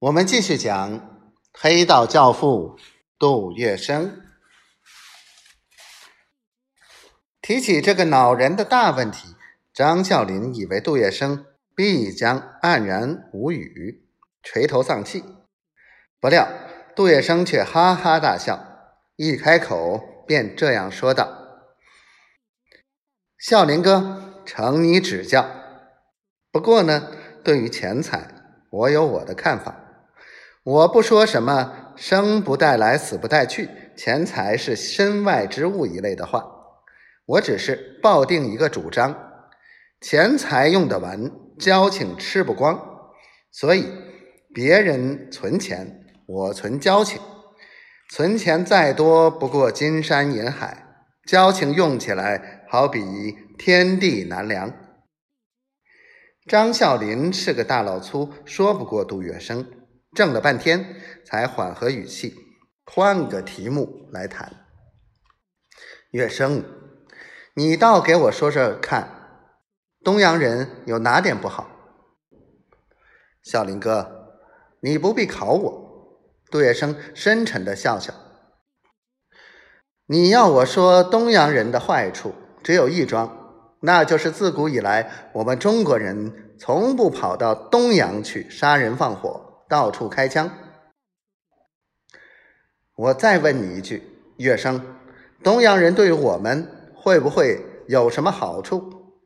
[0.00, 2.78] 我们继续讲黑道教父
[3.18, 4.12] 杜月笙。
[7.42, 9.36] 提起这个恼人的大问题，
[9.74, 11.44] 张啸林以为杜月笙
[11.74, 14.08] 必将黯然无语、
[14.42, 15.22] 垂头丧气，
[16.18, 16.48] 不料
[16.96, 18.58] 杜月笙却哈哈大笑，
[19.16, 21.28] 一开口便这样说道
[23.38, 25.46] ：“啸林哥，承你指教。
[26.50, 27.12] 不过呢，
[27.44, 28.32] 对于钱财，
[28.70, 29.76] 我有我的看法。”
[30.70, 36.44] 我不说什么“生不带来，死不带去”，钱财是身外之物一类的话，
[37.26, 39.12] 我只是抱定一个主张：
[40.00, 42.80] 钱财用得完，交情吃不光。
[43.50, 43.84] 所以，
[44.54, 47.20] 别人存钱，我存交情。
[48.08, 50.68] 存钱再多，不过金山银海；
[51.26, 53.00] 交情用起来，好比
[53.58, 54.72] 天地难量。
[56.46, 59.66] 张啸林是个大老粗，说不过杜月笙。
[60.12, 62.34] 怔了半天，才缓和语气，
[62.84, 64.66] 换个题目来谈。
[66.10, 66.64] 月生，
[67.54, 69.08] 你倒给我说说看，
[70.02, 71.70] 东洋人有哪点不好？
[73.44, 74.40] 小林哥，
[74.80, 76.18] 你不必考我。
[76.50, 78.12] 杜月笙深沉的笑笑。
[80.06, 89.49] 你要我说东洋人的坏处，只有一桩，那就是自古以来，我们中国人从不跑到东洋去杀人放火。
[89.70, 90.50] 到处开枪。
[92.96, 94.02] 我再问你一句，
[94.36, 94.84] 月生，
[95.44, 99.22] 东洋人对我们会不会有什么好处？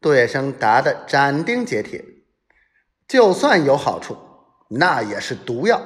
[0.00, 2.04] 杜月笙答得斩钉截铁：
[3.08, 4.16] 就算有好处，
[4.70, 5.82] 那也是毒药。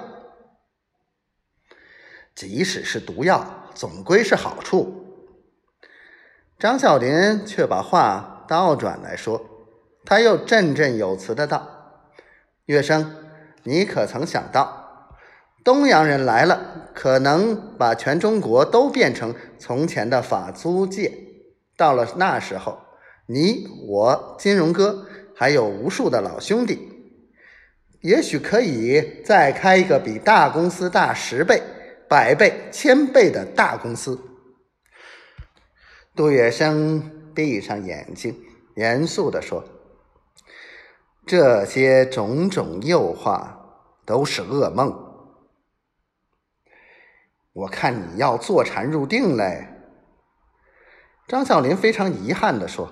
[2.35, 5.07] 即使是毒药，总归是好处。
[6.59, 9.43] 张啸林却把话倒转来说，
[10.05, 12.13] 他又振振有词的道
[12.67, 13.25] ：“月生。”
[13.65, 15.17] 你可曾想到，
[15.65, 21.13] 东洋人来了，可能把全中国都变成从前的法租界。
[21.77, 22.79] 到了那时候，
[23.27, 26.79] 你我金融哥还有无数的老兄弟，
[28.01, 31.63] 也许可以再开一个比大公司大十倍、
[32.09, 34.19] 百倍、千倍的大公司。
[36.17, 37.03] 杜月笙
[37.35, 38.35] 闭上眼睛，
[38.77, 39.63] 严肃地说。
[41.29, 43.47] 这些种种诱惑
[44.07, 44.91] 都是噩梦。
[47.53, 49.69] 我看你要坐禅入定嘞。
[51.27, 52.91] 张啸林非常遗憾的说：“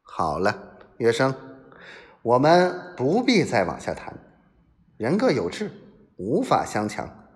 [0.00, 1.34] 好了，月生，
[2.22, 4.18] 我们不必再往下谈。
[4.96, 5.70] 人各有志，
[6.16, 7.28] 无法相强。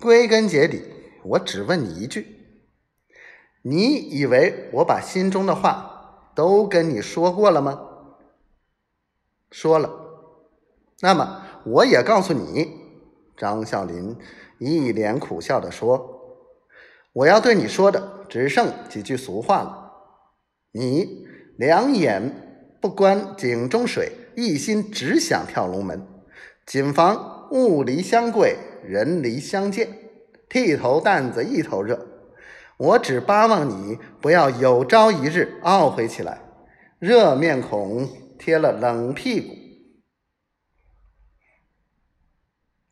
[0.00, 0.82] 归根结底，
[1.22, 2.26] 我只问你一句：
[3.60, 7.82] 你以为我把心中的话都跟你说过了吗？”
[9.50, 9.90] 说了，
[11.00, 12.68] 那么我也告诉你，
[13.36, 14.16] 张啸林
[14.58, 16.42] 一脸苦笑的说
[17.14, 19.92] ：“我要对你说的只剩几句俗话了。
[20.72, 21.26] 你
[21.56, 26.06] 两眼不观井中水，一心只想跳龙门，
[26.66, 29.88] 谨防物离相贵，人离相贱，
[30.48, 32.06] 剃头担子一头热。
[32.78, 36.40] 我只巴望你不要有朝一日懊悔起来，
[36.98, 39.56] 热面孔。”贴了冷屁股，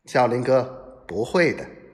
[0.05, 1.84] 小林哥不会的。